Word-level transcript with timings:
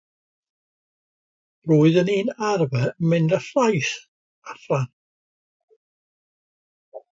Roeddwn 1.71 2.09
i'n 2.13 2.31
arfer 2.47 2.89
mynd 3.13 3.37
â 3.39 3.41
llaeth 3.49 3.93
allan. 4.55 4.91